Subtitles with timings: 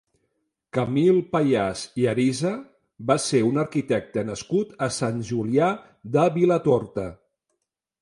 [0.77, 2.55] Camil Pallàs i Arisa
[3.11, 5.73] va ser un arquitecte nascut a Sant Julià
[6.19, 7.09] de Vilatorta.